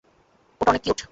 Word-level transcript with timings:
ওটা 0.61 0.69
অনেক 0.71 0.81
কিউট! 0.85 0.97